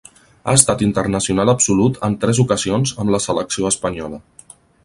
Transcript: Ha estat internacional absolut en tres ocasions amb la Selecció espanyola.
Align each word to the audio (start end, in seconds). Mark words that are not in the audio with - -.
Ha 0.45 0.53
estat 0.59 0.79
internacional 0.85 1.53
absolut 1.53 2.01
en 2.09 2.17
tres 2.25 2.41
ocasions 2.47 2.97
amb 3.05 3.17
la 3.17 3.23
Selecció 3.29 3.73
espanyola. 3.75 4.23